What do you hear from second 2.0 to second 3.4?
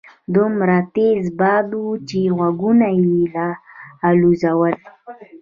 چې غوږونه يې